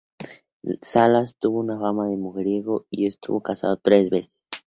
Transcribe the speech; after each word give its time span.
Savalas 0.91 1.33
tuvo 1.43 1.61
fama 1.83 2.07
de 2.09 2.17
mujeriego 2.17 2.87
y 2.89 3.05
estuvo 3.05 3.39
casado 3.43 3.77
tres 3.77 4.09
veces. 4.09 4.31